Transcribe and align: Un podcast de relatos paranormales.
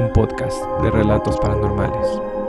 Un 0.00 0.10
podcast 0.14 0.64
de 0.80 0.90
relatos 0.90 1.36
paranormales. 1.42 2.39